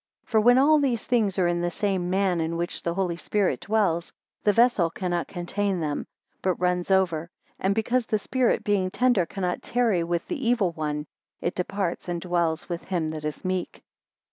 15 0.23 0.29
For 0.31 0.41
when 0.41 0.57
all 0.57 0.79
these 0.79 1.03
things, 1.03 1.37
are 1.37 1.45
in 1.47 1.61
the 1.61 1.69
same 1.69 2.09
man 2.09 2.41
in 2.41 2.57
which 2.57 2.81
the 2.81 2.95
Holy 2.95 3.15
Spirit 3.17 3.59
dwells, 3.59 4.11
the 4.43 4.51
vessel 4.51 4.89
cannot 4.89 5.27
contain 5.27 5.79
them, 5.79 6.07
but 6.41 6.55
runs 6.55 6.89
over: 6.89 7.29
and 7.59 7.75
because 7.75 8.07
the 8.07 8.17
Spirit 8.17 8.63
being 8.63 8.89
tender 8.89 9.27
cannot 9.27 9.61
tarry 9.61 10.03
with 10.03 10.25
the 10.27 10.43
evil 10.47 10.71
one; 10.71 11.05
it 11.39 11.53
departs 11.53 12.09
and 12.09 12.19
dwells 12.19 12.67
with 12.67 12.85
him 12.85 13.09
that 13.09 13.23
is 13.23 13.45
meek. 13.45 13.83